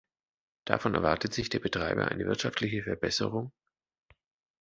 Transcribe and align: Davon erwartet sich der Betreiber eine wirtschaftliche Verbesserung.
Davon 0.65 0.95
erwartet 0.95 1.31
sich 1.31 1.49
der 1.49 1.59
Betreiber 1.59 2.07
eine 2.07 2.25
wirtschaftliche 2.25 2.81
Verbesserung. 2.81 3.51